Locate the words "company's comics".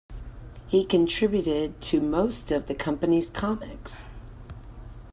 2.73-4.07